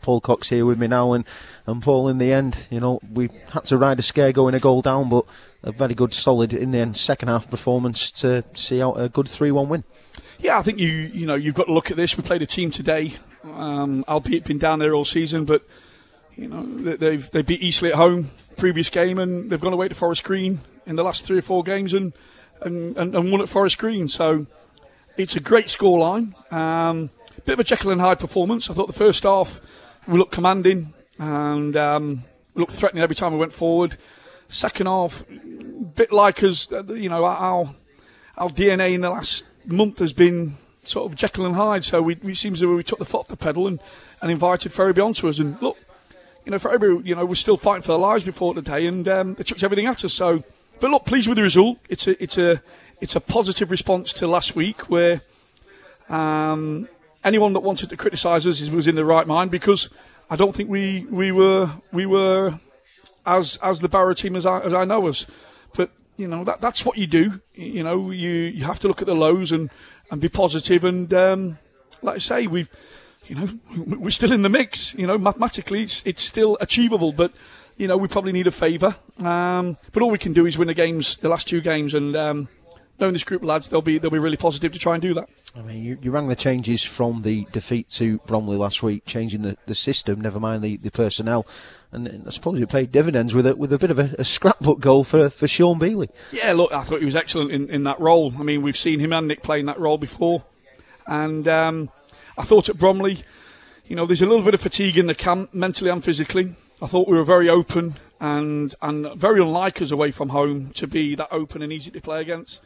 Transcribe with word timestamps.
Paul 0.00 0.20
Cox 0.20 0.48
here 0.48 0.64
with 0.64 0.78
me 0.78 0.86
now, 0.86 1.12
and, 1.12 1.24
and 1.66 1.82
Paul, 1.82 2.08
in 2.08 2.18
the 2.18 2.32
end, 2.32 2.58
you 2.70 2.80
know, 2.80 3.00
we 3.12 3.28
had 3.50 3.64
to 3.64 3.76
ride 3.76 3.98
a 3.98 4.02
scare 4.02 4.32
going 4.32 4.54
a 4.54 4.60
goal 4.60 4.82
down, 4.82 5.08
but 5.08 5.26
a 5.62 5.72
very 5.72 5.94
good, 5.94 6.14
solid, 6.14 6.52
in 6.52 6.70
the 6.70 6.78
end, 6.78 6.96
second 6.96 7.28
half 7.28 7.50
performance 7.50 8.10
to 8.12 8.44
see 8.54 8.82
out 8.82 8.94
a 8.94 9.08
good 9.08 9.28
3 9.28 9.50
1 9.50 9.68
win. 9.68 9.84
Yeah, 10.38 10.58
I 10.58 10.62
think 10.62 10.80
you 10.80 10.88
you 10.88 11.24
know 11.24 11.36
you've 11.36 11.54
got 11.54 11.66
to 11.66 11.72
look 11.72 11.92
at 11.92 11.96
this. 11.96 12.16
We 12.16 12.24
played 12.24 12.42
a 12.42 12.46
team 12.46 12.72
today, 12.72 13.14
um, 13.44 14.04
albeit 14.08 14.44
been 14.44 14.58
down 14.58 14.80
there 14.80 14.92
all 14.92 15.04
season, 15.04 15.44
but 15.44 15.62
you 16.34 16.48
know 16.48 16.64
they've 16.96 17.30
they 17.30 17.42
beat 17.42 17.62
Eastleigh 17.62 17.90
at 17.90 17.94
home 17.94 18.30
previous 18.56 18.88
game, 18.88 19.20
and 19.20 19.50
they've 19.50 19.60
gone 19.60 19.72
away 19.72 19.88
to 19.88 19.94
Forest 19.94 20.24
Green 20.24 20.60
in 20.84 20.96
the 20.96 21.04
last 21.04 21.24
three 21.24 21.38
or 21.38 21.42
four 21.42 21.62
games, 21.62 21.94
and 21.94 22.12
and, 22.60 22.96
and, 22.96 23.14
and 23.14 23.30
won 23.30 23.40
at 23.40 23.48
Forest 23.48 23.78
Green. 23.78 24.08
So 24.08 24.46
it's 25.16 25.36
a 25.36 25.40
great 25.40 25.66
scoreline. 25.66 26.34
Um, 26.52 27.10
bit 27.44 27.54
of 27.54 27.60
a 27.60 27.64
Jekyll 27.64 27.92
and 27.92 28.00
Hyde 28.00 28.18
performance. 28.18 28.68
I 28.68 28.74
thought 28.74 28.86
the 28.88 28.92
first 28.92 29.22
half 29.22 29.60
we 30.06 30.18
looked 30.18 30.32
commanding 30.32 30.92
and 31.18 31.76
um, 31.76 32.22
looked 32.54 32.72
threatening 32.72 33.02
every 33.02 33.16
time 33.16 33.32
we 33.32 33.38
went 33.38 33.52
forward. 33.52 33.96
Second 34.48 34.86
half, 34.86 35.24
bit 35.94 36.12
like 36.12 36.42
us, 36.42 36.70
you 36.70 37.08
know, 37.08 37.24
our 37.24 37.74
our 38.36 38.48
DNA 38.48 38.94
in 38.94 39.02
the 39.02 39.10
last 39.10 39.44
month 39.66 39.98
has 39.98 40.12
been 40.12 40.54
sort 40.84 41.10
of 41.10 41.16
Jekyll 41.16 41.46
and 41.46 41.54
Hyde. 41.54 41.84
So 41.84 42.02
we, 42.02 42.16
we 42.22 42.34
seems 42.34 42.60
that 42.60 42.68
we 42.68 42.82
took 42.82 42.98
the 42.98 43.04
foot 43.04 43.20
off 43.20 43.28
the 43.28 43.36
pedal 43.36 43.66
and, 43.66 43.80
and 44.20 44.30
invited 44.30 44.72
Ferriby 44.72 45.00
onto 45.00 45.28
us. 45.28 45.38
And 45.38 45.60
look, 45.62 45.78
you 46.44 46.50
know, 46.52 46.58
Ferriby, 46.58 47.08
you 47.08 47.14
know, 47.14 47.24
we're 47.24 47.34
still 47.34 47.56
fighting 47.56 47.82
for 47.82 47.88
their 47.88 47.98
lives 47.98 48.24
before 48.24 48.54
today, 48.54 48.86
and 48.86 49.06
um, 49.08 49.34
they 49.34 49.44
chucked 49.44 49.62
everything 49.62 49.86
at 49.86 50.04
us. 50.04 50.12
So, 50.12 50.42
but 50.80 50.90
look, 50.90 51.04
pleased 51.04 51.28
with 51.28 51.36
the 51.36 51.42
result. 51.42 51.78
It's 51.88 52.06
a 52.06 52.22
it's 52.22 52.38
a 52.38 52.62
it's 53.00 53.16
a 53.16 53.20
positive 53.20 53.70
response 53.70 54.12
to 54.14 54.26
last 54.26 54.56
week 54.56 54.90
where 54.90 55.20
um, 56.08 56.88
anyone 57.24 57.52
that 57.52 57.60
wanted 57.60 57.90
to 57.90 57.96
criticise 57.96 58.46
us 58.46 58.68
was 58.70 58.86
in 58.86 58.94
the 58.94 59.04
right 59.04 59.26
mind 59.26 59.50
because 59.50 59.88
I 60.30 60.36
don't 60.36 60.54
think 60.54 60.68
we 60.68 61.06
we 61.10 61.32
were 61.32 61.70
we 61.92 62.06
were 62.06 62.58
as 63.26 63.58
as 63.62 63.80
the 63.80 63.88
Barrow 63.88 64.14
team 64.14 64.36
as 64.36 64.46
I, 64.46 64.60
as 64.60 64.74
I 64.74 64.84
know 64.84 65.08
us. 65.08 65.26
But 65.74 65.90
you 66.16 66.28
know 66.28 66.44
that 66.44 66.60
that's 66.60 66.84
what 66.84 66.98
you 66.98 67.06
do. 67.06 67.40
You 67.54 67.82
know 67.82 68.10
you 68.10 68.30
you 68.30 68.64
have 68.64 68.78
to 68.80 68.88
look 68.88 69.00
at 69.00 69.06
the 69.06 69.14
lows 69.14 69.52
and 69.52 69.70
and 70.10 70.20
be 70.20 70.28
positive 70.28 70.84
and 70.84 71.12
um, 71.14 71.58
like 72.02 72.16
I 72.16 72.18
say 72.18 72.46
we 72.46 72.66
you 73.26 73.36
know 73.36 73.48
we're 73.98 74.10
still 74.10 74.32
in 74.32 74.42
the 74.42 74.48
mix. 74.48 74.94
You 74.94 75.06
know 75.06 75.18
mathematically 75.18 75.82
it's 75.82 76.02
it's 76.06 76.22
still 76.22 76.56
achievable, 76.60 77.12
but 77.12 77.32
you 77.76 77.86
know 77.86 77.96
we 77.96 78.08
probably 78.08 78.32
need 78.32 78.46
a 78.46 78.52
favour. 78.52 78.96
Um, 79.18 79.76
but 79.92 80.02
all 80.02 80.10
we 80.10 80.18
can 80.18 80.32
do 80.32 80.46
is 80.46 80.58
win 80.58 80.68
the 80.68 80.74
games, 80.74 81.16
the 81.18 81.28
last 81.28 81.48
two 81.48 81.60
games, 81.60 81.94
and 81.94 82.16
um, 82.16 82.48
knowing 82.98 83.12
this 83.12 83.24
group 83.24 83.42
of 83.42 83.48
lads, 83.48 83.68
they'll 83.68 83.82
be 83.82 83.98
they'll 83.98 84.10
be 84.10 84.18
really 84.18 84.36
positive 84.36 84.72
to 84.72 84.78
try 84.78 84.94
and 84.94 85.02
do 85.02 85.14
that. 85.14 85.28
I 85.54 85.60
mean, 85.60 85.84
you, 85.84 85.98
you 86.00 86.10
rang 86.10 86.28
the 86.28 86.36
changes 86.36 86.82
from 86.82 87.20
the 87.20 87.46
defeat 87.52 87.90
to 87.90 88.18
Bromley 88.26 88.56
last 88.56 88.82
week, 88.82 89.04
changing 89.04 89.42
the, 89.42 89.56
the 89.66 89.74
system, 89.74 90.20
never 90.20 90.40
mind 90.40 90.62
the, 90.62 90.78
the 90.78 90.90
personnel. 90.90 91.46
And, 91.90 92.24
I 92.26 92.30
suppose 92.30 92.58
it 92.58 92.70
paid 92.70 92.90
dividends 92.90 93.34
with 93.34 93.46
a, 93.46 93.54
with 93.54 93.70
a 93.72 93.78
bit 93.78 93.90
of 93.90 93.98
a, 93.98 94.14
a 94.18 94.24
scrapbook 94.24 94.80
goal 94.80 95.04
for, 95.04 95.28
for 95.28 95.46
Sean 95.46 95.78
Bealey. 95.78 96.08
Yeah, 96.32 96.54
look, 96.54 96.72
I 96.72 96.82
thought 96.82 97.00
he 97.00 97.04
was 97.04 97.16
excellent 97.16 97.50
in, 97.50 97.68
in 97.68 97.84
that 97.84 98.00
role. 98.00 98.32
I 98.38 98.42
mean, 98.42 98.62
we've 98.62 98.78
seen 98.78 98.98
him 98.98 99.12
and 99.12 99.28
Nick 99.28 99.42
playing 99.42 99.66
that 99.66 99.78
role 99.78 99.98
before. 99.98 100.42
And 101.06 101.46
um, 101.48 101.90
I 102.38 102.44
thought 102.44 102.70
at 102.70 102.78
Bromley, 102.78 103.22
you 103.86 103.94
know, 103.94 104.06
there's 104.06 104.22
a 104.22 104.26
little 104.26 104.44
bit 104.44 104.54
of 104.54 104.60
fatigue 104.62 104.96
in 104.96 105.06
the 105.06 105.14
camp, 105.14 105.52
mentally 105.52 105.90
and 105.90 106.02
physically. 106.02 106.54
I 106.80 106.86
thought 106.86 107.08
we 107.08 107.16
were 107.16 107.24
very 107.24 107.50
open 107.50 107.96
and, 108.20 108.74
and 108.80 109.14
very 109.20 109.42
unlike 109.42 109.82
us 109.82 109.90
away 109.90 110.12
from 110.12 110.30
home 110.30 110.70
to 110.70 110.86
be 110.86 111.14
that 111.16 111.28
open 111.30 111.60
and 111.60 111.70
easy 111.72 111.90
to 111.90 112.00
play 112.00 112.22
against. 112.22 112.62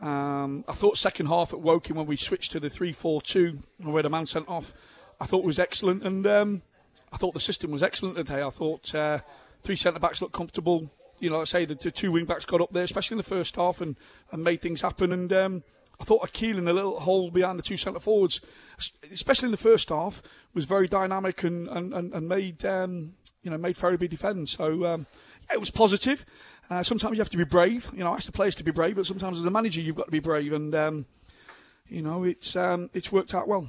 Um, 0.00 0.64
I 0.66 0.72
thought 0.72 0.98
second 0.98 1.26
half 1.26 1.52
at 1.52 1.60
Woking 1.60 1.96
when 1.96 2.06
we 2.06 2.16
switched 2.16 2.52
to 2.52 2.60
the 2.60 2.68
3-4-2 2.68 3.58
and 3.78 3.92
we 3.92 3.94
had 3.94 4.06
a 4.06 4.10
man 4.10 4.26
sent 4.26 4.48
off, 4.48 4.72
I 5.20 5.26
thought 5.26 5.44
was 5.44 5.60
excellent, 5.60 6.02
and 6.02 6.26
um, 6.26 6.62
I 7.12 7.16
thought 7.16 7.34
the 7.34 7.40
system 7.40 7.70
was 7.70 7.82
excellent 7.82 8.16
today. 8.16 8.42
I 8.42 8.50
thought 8.50 8.92
uh, 8.94 9.18
three 9.62 9.76
centre 9.76 10.00
backs 10.00 10.20
looked 10.20 10.34
comfortable. 10.34 10.90
You 11.20 11.30
know, 11.30 11.40
I 11.40 11.44
say 11.44 11.64
the, 11.64 11.76
the 11.76 11.92
two 11.92 12.10
wing 12.10 12.24
backs 12.24 12.44
got 12.44 12.60
up 12.60 12.72
there, 12.72 12.82
especially 12.82 13.14
in 13.14 13.18
the 13.18 13.22
first 13.22 13.54
half, 13.54 13.80
and, 13.80 13.96
and 14.32 14.42
made 14.42 14.60
things 14.60 14.80
happen. 14.80 15.12
And 15.12 15.32
um, 15.32 15.62
I 16.00 16.04
thought 16.04 16.24
Akil 16.24 16.58
in 16.58 16.64
the 16.64 16.72
little 16.72 16.98
hole 16.98 17.30
behind 17.30 17.58
the 17.58 17.62
two 17.62 17.76
centre 17.76 18.00
forwards, 18.00 18.40
especially 19.12 19.46
in 19.46 19.52
the 19.52 19.56
first 19.56 19.90
half, 19.90 20.20
was 20.52 20.64
very 20.64 20.88
dynamic 20.88 21.44
and 21.44 21.68
and, 21.68 21.94
and, 21.94 22.12
and 22.12 22.28
made 22.28 22.64
um, 22.64 23.14
you 23.42 23.50
know 23.52 23.58
made 23.58 23.76
Ferriby 23.76 24.08
defend. 24.08 24.48
So 24.48 24.84
um, 24.84 25.06
yeah, 25.48 25.54
it 25.54 25.60
was 25.60 25.70
positive. 25.70 26.26
Uh, 26.72 26.82
sometimes 26.82 27.12
you 27.12 27.20
have 27.20 27.28
to 27.28 27.36
be 27.36 27.44
brave. 27.44 27.90
You 27.92 28.02
know, 28.02 28.12
I 28.12 28.14
ask 28.14 28.24
the 28.24 28.32
players 28.32 28.54
to 28.54 28.64
be 28.64 28.70
brave, 28.70 28.96
but 28.96 29.04
sometimes 29.04 29.38
as 29.38 29.44
a 29.44 29.50
manager 29.50 29.82
you've 29.82 29.96
got 29.96 30.06
to 30.06 30.10
be 30.10 30.20
brave, 30.20 30.54
and 30.54 30.74
um, 30.74 31.06
you 31.86 32.00
know 32.00 32.24
it's 32.24 32.56
um, 32.56 32.88
it's 32.94 33.12
worked 33.12 33.34
out 33.34 33.46
well. 33.46 33.68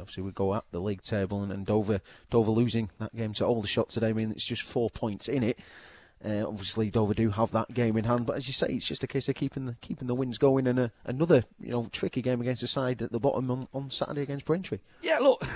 Obviously, 0.00 0.22
we 0.22 0.30
go 0.30 0.50
up 0.50 0.64
the 0.70 0.80
league 0.80 1.02
table, 1.02 1.42
and, 1.42 1.52
and 1.52 1.66
Dover 1.66 2.00
Dover 2.30 2.50
losing 2.50 2.88
that 3.00 3.14
game 3.14 3.34
to 3.34 3.44
Aldershot 3.44 3.90
today. 3.90 4.08
I 4.08 4.12
mean, 4.14 4.30
it's 4.30 4.46
just 4.46 4.62
four 4.62 4.88
points 4.88 5.28
in 5.28 5.42
it. 5.42 5.58
Uh, 6.24 6.48
obviously, 6.48 6.88
Dover 6.88 7.12
do 7.12 7.28
have 7.28 7.50
that 7.50 7.74
game 7.74 7.98
in 7.98 8.04
hand, 8.04 8.24
but 8.24 8.38
as 8.38 8.46
you 8.46 8.54
say, 8.54 8.68
it's 8.68 8.86
just 8.86 9.04
a 9.04 9.06
case 9.06 9.28
of 9.28 9.34
keeping 9.34 9.66
the 9.66 9.76
keeping 9.82 10.08
the 10.08 10.14
wins 10.14 10.38
going, 10.38 10.66
and 10.66 10.78
a, 10.78 10.92
another 11.04 11.42
you 11.60 11.72
know 11.72 11.86
tricky 11.92 12.22
game 12.22 12.40
against 12.40 12.62
the 12.62 12.66
side 12.66 13.02
at 13.02 13.12
the 13.12 13.20
bottom 13.20 13.50
on, 13.50 13.68
on 13.74 13.90
Saturday 13.90 14.22
against 14.22 14.46
Braintree. 14.46 14.78
Yeah, 15.02 15.18
look, 15.18 15.46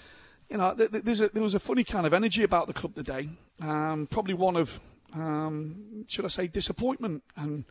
you 0.50 0.58
know, 0.58 0.74
there's 0.74 1.22
a, 1.22 1.30
there 1.30 1.42
was 1.42 1.54
a 1.54 1.60
funny 1.60 1.84
kind 1.84 2.06
of 2.06 2.12
energy 2.12 2.42
about 2.42 2.66
the 2.66 2.74
club 2.74 2.94
today. 2.94 3.30
Um, 3.62 4.06
probably 4.10 4.34
one 4.34 4.56
of 4.56 4.78
um, 5.14 6.04
should 6.08 6.24
I 6.24 6.28
say, 6.28 6.46
disappointment. 6.46 7.22
And 7.36 7.64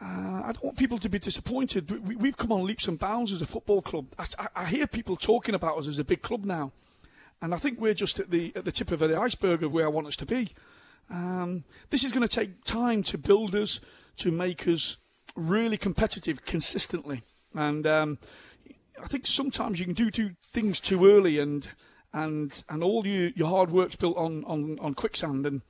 uh, 0.00 0.42
I 0.44 0.52
don't 0.52 0.64
want 0.64 0.78
people 0.78 0.98
to 0.98 1.08
be 1.08 1.18
disappointed. 1.18 1.90
We, 2.06 2.28
have 2.28 2.36
come 2.36 2.52
on 2.52 2.64
leaps 2.64 2.88
and 2.88 2.98
bounds 2.98 3.32
as 3.32 3.42
a 3.42 3.46
football 3.46 3.82
club. 3.82 4.06
I, 4.18 4.48
I, 4.56 4.66
hear 4.66 4.86
people 4.86 5.16
talking 5.16 5.54
about 5.54 5.78
us 5.78 5.86
as 5.86 5.98
a 5.98 6.04
big 6.04 6.22
club 6.22 6.44
now, 6.44 6.72
and 7.42 7.54
I 7.54 7.58
think 7.58 7.80
we're 7.80 7.94
just 7.94 8.18
at 8.20 8.30
the 8.30 8.52
at 8.54 8.64
the 8.64 8.72
tip 8.72 8.90
of 8.92 9.00
the 9.00 9.18
iceberg 9.18 9.62
of 9.62 9.72
where 9.72 9.84
I 9.84 9.90
want 9.90 10.06
us 10.06 10.16
to 10.16 10.26
be. 10.26 10.54
Um, 11.10 11.64
this 11.90 12.04
is 12.04 12.12
going 12.12 12.26
to 12.26 12.34
take 12.34 12.64
time 12.64 13.02
to 13.04 13.18
build 13.18 13.54
us, 13.54 13.80
to 14.18 14.30
make 14.30 14.66
us 14.68 14.96
really 15.36 15.76
competitive 15.76 16.44
consistently, 16.46 17.22
and 17.54 17.86
um, 17.86 18.18
I 19.02 19.08
think 19.08 19.26
sometimes 19.26 19.78
you 19.78 19.86
can 19.86 19.94
do, 19.94 20.10
do 20.10 20.30
things 20.52 20.80
too 20.80 21.06
early, 21.06 21.38
and 21.38 21.68
and 22.12 22.64
and 22.68 22.82
all 22.82 23.06
you, 23.06 23.32
your 23.36 23.48
hard 23.48 23.70
work's 23.70 23.96
built 23.96 24.16
on, 24.16 24.44
on, 24.44 24.78
on 24.80 24.94
quicksand 24.94 25.46
and 25.46 25.62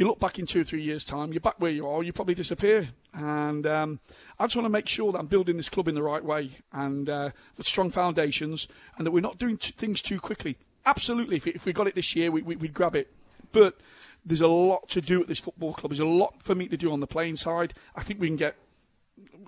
you 0.00 0.06
look 0.06 0.18
back 0.18 0.38
in 0.38 0.46
two 0.46 0.62
or 0.62 0.64
three 0.64 0.82
years' 0.82 1.04
time, 1.04 1.30
you're 1.30 1.40
back 1.40 1.56
where 1.58 1.70
you 1.70 1.86
are, 1.86 2.02
you 2.02 2.10
probably 2.10 2.34
disappear. 2.34 2.88
And 3.12 3.66
um, 3.66 4.00
I 4.38 4.46
just 4.46 4.56
want 4.56 4.64
to 4.64 4.70
make 4.70 4.88
sure 4.88 5.12
that 5.12 5.18
I'm 5.18 5.26
building 5.26 5.58
this 5.58 5.68
club 5.68 5.88
in 5.88 5.94
the 5.94 6.02
right 6.02 6.24
way 6.24 6.52
and 6.72 7.06
uh, 7.10 7.30
with 7.58 7.66
strong 7.66 7.90
foundations, 7.90 8.66
and 8.96 9.06
that 9.06 9.10
we're 9.10 9.20
not 9.20 9.36
doing 9.36 9.58
t- 9.58 9.74
things 9.76 10.00
too 10.00 10.18
quickly. 10.18 10.56
Absolutely, 10.86 11.36
if, 11.36 11.46
if 11.46 11.66
we 11.66 11.74
got 11.74 11.86
it 11.86 11.94
this 11.94 12.16
year, 12.16 12.30
we, 12.30 12.40
we, 12.40 12.56
we'd 12.56 12.72
grab 12.72 12.96
it. 12.96 13.12
But 13.52 13.76
there's 14.24 14.40
a 14.40 14.48
lot 14.48 14.88
to 14.88 15.02
do 15.02 15.20
at 15.20 15.28
this 15.28 15.38
football 15.38 15.74
club. 15.74 15.90
There's 15.90 16.00
a 16.00 16.06
lot 16.06 16.42
for 16.42 16.54
me 16.54 16.66
to 16.68 16.78
do 16.78 16.92
on 16.92 17.00
the 17.00 17.06
playing 17.06 17.36
side. 17.36 17.74
I 17.94 18.02
think 18.02 18.20
we 18.20 18.28
can 18.28 18.36
get 18.36 18.56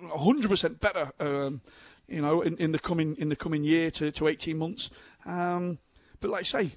100% 0.03 0.81
better, 0.81 1.13
um, 1.19 1.63
you 2.09 2.21
know, 2.21 2.43
in, 2.43 2.59
in, 2.59 2.73
the 2.73 2.79
coming 2.79 3.17
in 3.17 3.31
the 3.31 3.37
coming 3.37 3.65
year 3.65 3.91
to, 3.93 4.13
to 4.13 4.29
18 4.29 4.59
months. 4.59 4.91
Um, 5.25 5.79
but 6.21 6.31
like 6.31 6.41
I 6.41 6.43
say, 6.43 6.73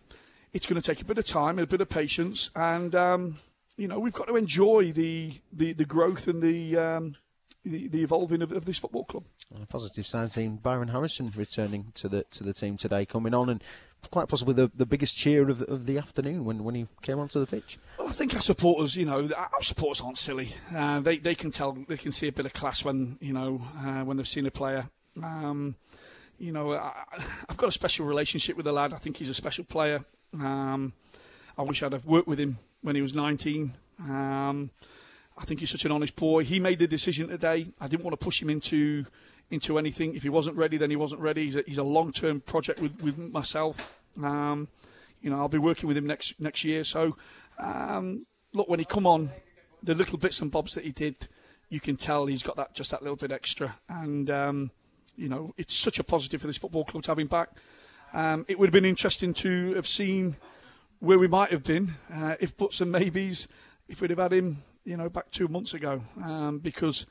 it's 0.53 0.65
going 0.65 0.81
to 0.81 0.85
take 0.87 1.01
a 1.01 1.05
bit 1.05 1.17
of 1.17 1.25
time, 1.25 1.59
a 1.59 1.67
bit 1.67 1.81
of 1.81 1.89
patience, 1.89 2.51
and 2.55 2.95
um, 2.95 3.35
you 3.77 3.87
know, 3.87 3.99
we've 3.99 4.13
got 4.13 4.27
to 4.27 4.35
enjoy 4.35 4.91
the 4.91 5.39
the, 5.51 5.73
the 5.73 5.85
growth 5.85 6.27
and 6.27 6.41
the, 6.41 6.77
um, 6.77 7.15
the, 7.63 7.87
the 7.87 8.03
evolving 8.03 8.41
of, 8.41 8.51
of, 8.51 8.65
this 8.65 8.77
football 8.77 9.05
club. 9.05 9.25
On 9.53 9.61
a 9.61 9.65
positive 9.65 10.07
side, 10.07 10.31
team 10.31 10.57
Byron 10.57 10.89
Harrison 10.89 11.31
returning 11.35 11.91
to 11.95 12.07
the 12.07 12.23
to 12.31 12.43
the 12.43 12.53
team 12.53 12.77
today, 12.77 13.05
coming 13.05 13.33
on 13.33 13.49
and 13.49 13.63
quite 14.11 14.27
possibly 14.27 14.53
the, 14.53 14.71
the 14.75 14.85
biggest 14.85 15.17
cheer 15.17 15.49
of, 15.49 15.61
of 15.63 15.85
the 15.85 15.97
afternoon 15.97 16.45
when, 16.45 16.63
when 16.63 16.75
he 16.75 16.87
came 17.01 17.19
onto 17.19 17.39
the 17.39 17.47
pitch. 17.47 17.79
Well, 17.97 18.07
I 18.07 18.11
think 18.11 18.33
our 18.35 18.41
supporters, 18.41 18.95
you 18.95 19.05
know, 19.05 19.29
our 19.35 19.61
supporters 19.61 20.01
aren't 20.01 20.17
silly. 20.17 20.53
Uh, 20.73 20.99
they 20.99 21.17
they 21.17 21.35
can 21.35 21.51
tell, 21.51 21.73
they 21.87 21.97
can 21.97 22.11
see 22.11 22.27
a 22.27 22.31
bit 22.31 22.45
of 22.45 22.53
class 22.53 22.83
when 22.83 23.17
you 23.19 23.33
know 23.33 23.61
uh, 23.79 24.03
when 24.03 24.17
they've 24.17 24.27
seen 24.27 24.45
a 24.45 24.51
player. 24.51 24.89
Um, 25.21 25.75
you 26.37 26.51
know, 26.51 26.73
I, 26.73 27.05
have 27.47 27.57
got 27.57 27.69
a 27.69 27.71
special 27.71 28.05
relationship 28.05 28.57
with 28.57 28.65
the 28.65 28.73
lad. 28.73 28.93
I 28.93 28.97
think 28.97 29.17
he's 29.17 29.29
a 29.29 29.33
special 29.33 29.63
player. 29.63 30.03
Um, 30.33 30.93
I 31.57 31.61
wish 31.61 31.81
I'd 31.83 31.93
have 31.93 32.05
worked 32.05 32.27
with 32.27 32.39
him 32.39 32.57
when 32.81 32.95
he 32.95 33.01
was 33.01 33.15
19. 33.15 33.73
Um, 33.99 34.69
I 35.37 35.45
think 35.45 35.59
he's 35.59 35.69
such 35.69 35.85
an 35.85 35.91
honest 35.91 36.15
boy. 36.15 36.43
He 36.43 36.59
made 36.59 36.79
the 36.79 36.87
decision 36.87 37.29
today. 37.29 37.67
I 37.79 37.87
didn't 37.87 38.03
want 38.03 38.19
to 38.19 38.23
push 38.23 38.41
him 38.41 38.49
into 38.49 39.05
into 39.51 39.77
anything. 39.77 40.15
If 40.15 40.23
he 40.23 40.29
wasn't 40.29 40.57
ready, 40.57 40.77
then 40.77 40.89
he 40.89 40.95
wasn't 40.95 41.21
ready. 41.21 41.45
He's 41.45 41.55
a, 41.55 41.63
he's 41.67 41.77
a 41.77 41.83
long 41.83 42.11
term 42.11 42.41
project 42.41 42.81
with, 42.81 42.99
with 43.01 43.17
myself. 43.17 43.99
Um, 44.21 44.67
you 45.21 45.29
know, 45.29 45.37
I'll 45.37 45.49
be 45.49 45.57
working 45.57 45.87
with 45.87 45.97
him 45.97 46.07
next 46.07 46.39
next 46.39 46.63
year. 46.63 46.83
So, 46.83 47.15
um, 47.59 48.25
look, 48.53 48.67
when 48.69 48.79
he 48.79 48.85
come 48.85 49.05
on, 49.05 49.29
the 49.83 49.93
little 49.93 50.17
bits 50.17 50.41
and 50.41 50.51
bobs 50.51 50.73
that 50.75 50.83
he 50.83 50.91
did, 50.91 51.27
you 51.69 51.79
can 51.79 51.95
tell 51.95 52.25
he's 52.25 52.43
got 52.43 52.55
that 52.55 52.73
just 52.73 52.91
that 52.91 53.01
little 53.01 53.17
bit 53.17 53.31
extra. 53.31 53.77
And 53.89 54.29
um, 54.29 54.71
you 55.15 55.29
know, 55.29 55.53
it's 55.57 55.73
such 55.73 55.99
a 55.99 56.03
positive 56.03 56.41
for 56.41 56.47
this 56.47 56.57
football 56.57 56.85
club 56.85 57.03
to 57.03 57.11
have 57.11 57.19
him 57.19 57.27
back. 57.27 57.49
Um, 58.13 58.45
it 58.47 58.57
would 58.57 58.67
have 58.67 58.73
been 58.73 58.85
interesting 58.85 59.33
to 59.35 59.73
have 59.73 59.87
seen 59.87 60.37
where 60.99 61.19
we 61.19 61.27
might 61.27 61.51
have 61.51 61.63
been 61.63 61.95
uh, 62.13 62.35
if 62.39 62.55
buts 62.57 62.81
and 62.81 62.91
maybes 62.91 63.47
if 63.87 64.01
we'd 64.01 64.09
have 64.09 64.19
had 64.19 64.33
him, 64.33 64.63
you 64.83 64.97
know, 64.97 65.09
back 65.09 65.29
two 65.31 65.47
months 65.47 65.73
ago. 65.73 66.01
Um, 66.23 66.59
because 66.59 67.05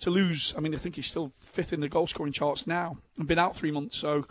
to 0.00 0.10
lose, 0.10 0.54
I 0.56 0.60
mean, 0.60 0.74
I 0.74 0.78
think 0.78 0.96
he's 0.96 1.06
still 1.06 1.32
fifth 1.40 1.72
in 1.72 1.80
the 1.80 1.88
goal 1.88 2.06
scoring 2.06 2.32
charts 2.32 2.66
now 2.66 2.96
and 3.16 3.26
been 3.26 3.38
out 3.38 3.56
three 3.56 3.70
months. 3.70 3.96
So 3.96 4.26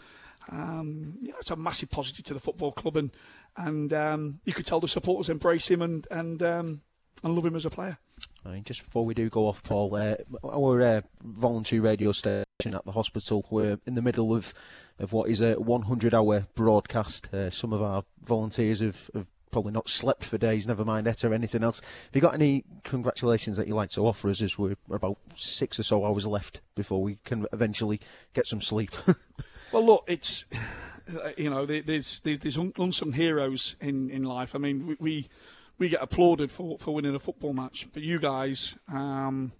um, 0.51 1.17
you 1.21 1.29
know, 1.29 1.37
it's 1.39 1.51
a 1.51 1.55
massive 1.55 1.89
positive 1.91 2.25
to 2.25 2.33
the 2.33 2.39
football 2.39 2.71
club, 2.71 2.97
and 2.97 3.11
and 3.55 3.91
um, 3.93 4.39
you 4.45 4.53
could 4.53 4.65
tell 4.65 4.79
the 4.79 4.87
supporters 4.87 5.29
embrace 5.29 5.69
him 5.69 5.81
and 5.81 6.07
and 6.11 6.41
um, 6.43 6.81
and 7.23 7.35
love 7.35 7.45
him 7.45 7.55
as 7.55 7.65
a 7.65 7.69
player. 7.69 7.97
Mean, 8.45 8.63
just 8.63 8.83
before 8.83 9.05
we 9.05 9.13
do 9.13 9.29
go 9.29 9.47
off, 9.47 9.61
Paul, 9.63 9.93
uh, 9.95 10.15
our 10.43 10.81
uh, 10.81 11.01
voluntary 11.21 11.79
radio 11.79 12.11
station 12.11 12.45
at 12.73 12.85
the 12.85 12.91
hospital, 12.91 13.45
we're 13.49 13.77
in 13.85 13.95
the 13.95 14.01
middle 14.01 14.33
of, 14.33 14.53
of 14.99 15.11
what 15.11 15.29
is 15.29 15.41
a 15.41 15.55
100 15.55 16.13
hour 16.13 16.47
broadcast. 16.55 17.33
Uh, 17.33 17.49
some 17.49 17.73
of 17.73 17.81
our 17.81 18.03
volunteers 18.23 18.79
have, 18.79 19.09
have 19.13 19.27
probably 19.51 19.73
not 19.73 19.89
slept 19.89 20.23
for 20.23 20.37
days, 20.37 20.67
never 20.67 20.85
mind 20.85 21.07
it 21.07 21.25
or 21.25 21.33
anything 21.33 21.63
else. 21.63 21.79
Have 21.81 22.15
you 22.15 22.21
got 22.21 22.33
any 22.35 22.63
congratulations 22.83 23.57
that 23.57 23.67
you'd 23.67 23.75
like 23.75 23.89
to 23.91 24.05
offer 24.05 24.29
us 24.29 24.41
as 24.41 24.57
we're 24.57 24.75
about 24.91 25.17
six 25.35 25.79
or 25.79 25.83
so 25.83 26.05
hours 26.05 26.25
left 26.25 26.61
before 26.75 27.01
we 27.01 27.17
can 27.25 27.45
eventually 27.51 27.99
get 28.33 28.47
some 28.47 28.61
sleep? 28.61 28.91
well, 29.71 29.85
look, 29.85 30.03
it's, 30.07 30.45
you 31.37 31.49
know, 31.49 31.65
there's, 31.65 32.21
there's, 32.21 32.39
there's 32.39 32.57
unsung 32.57 33.11
heroes 33.11 33.75
in, 33.81 34.09
in 34.09 34.23
life. 34.23 34.55
I 34.55 34.57
mean, 34.57 34.87
we, 34.87 34.95
we 34.99 35.29
we 35.77 35.89
get 35.89 36.01
applauded 36.01 36.51
for, 36.51 36.77
for 36.77 36.93
winning 36.93 37.15
a 37.15 37.19
football 37.19 37.53
match. 37.53 37.87
But 37.93 38.03
you 38.03 38.19
guys, 38.19 38.77
um, 38.91 39.51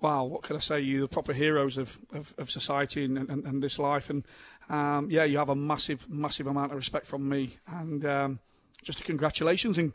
wow, 0.00 0.24
what 0.24 0.42
can 0.42 0.56
I 0.56 0.60
say? 0.60 0.80
You're 0.80 1.02
the 1.02 1.08
proper 1.08 1.32
heroes 1.32 1.78
of, 1.78 1.96
of, 2.12 2.34
of 2.38 2.50
society 2.50 3.04
and, 3.04 3.18
and, 3.18 3.44
and, 3.44 3.62
this 3.62 3.78
life. 3.78 4.10
And 4.10 4.24
um, 4.68 5.10
yeah, 5.10 5.24
you 5.24 5.38
have 5.38 5.48
a 5.48 5.54
massive, 5.54 6.08
massive 6.08 6.46
amount 6.46 6.72
of 6.72 6.76
respect 6.76 7.06
from 7.06 7.28
me. 7.28 7.58
And 7.66 8.04
um, 8.04 8.38
just 8.82 9.00
a 9.00 9.04
congratulations 9.04 9.78
and 9.78 9.92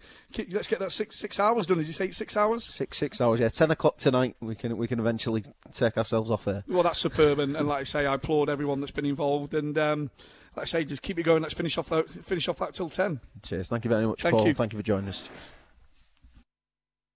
let's 0.50 0.68
get 0.68 0.80
that 0.80 0.92
six 0.92 1.18
six 1.18 1.40
hours 1.40 1.68
done. 1.68 1.80
As 1.80 1.88
you 1.88 1.94
say, 1.94 2.12
six 2.12 2.36
hours. 2.36 2.64
Six 2.64 2.98
six 2.98 3.22
hours. 3.22 3.40
Yeah, 3.40 3.50
ten 3.50 3.72
o'clock 3.72 3.98
tonight. 3.98 4.36
We 4.42 4.56
can 4.56 4.78
we 4.78 4.88
can 4.88 5.00
eventually 5.00 5.44
take 5.72 5.98
ourselves 5.98 6.30
off 6.30 6.46
there. 6.46 6.64
Well, 6.68 6.84
that's 6.84 7.00
superb. 7.00 7.40
And, 7.40 7.56
and 7.56 7.68
like 7.68 7.82
I 7.82 7.84
say, 7.84 8.06
I 8.06 8.16
applaud 8.16 8.50
everyone 8.50 8.82
that's 8.82 8.92
been 8.92 9.06
involved. 9.06 9.54
And 9.54 9.78
um, 9.78 10.12
like 10.56 10.64
I 10.64 10.68
say, 10.68 10.84
just 10.84 11.02
keep 11.02 11.18
it 11.20 11.24
going. 11.24 11.42
Let's 11.42 11.54
finish 11.54 11.78
off 11.78 11.90
that 11.90 12.10
finish 12.10 12.48
off 12.48 12.58
that 12.60 12.74
till 12.74 12.90
ten. 12.90 13.22
Cheers. 13.44 13.70
Thank 13.70 13.86
you 13.86 13.90
very 13.90 14.06
much, 14.06 14.22
Thank 14.22 14.36
Paul. 14.36 14.48
You. 14.48 14.54
Thank 14.54 14.74
you 14.74 14.80
for 14.80 14.84
joining 14.84 15.10
us. 15.10 15.30